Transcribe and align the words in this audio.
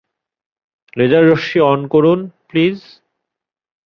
Laser 0.97 1.23
রশ্মি 1.29 1.59
on 1.63 1.81
করুন, 1.87 2.19
please. 2.47 2.77